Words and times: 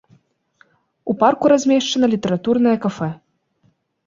У 1.13 1.15
парку 1.19 1.51
размешчана 1.53 2.05
літаратурнае 2.15 2.75
кафэ. 2.89 3.11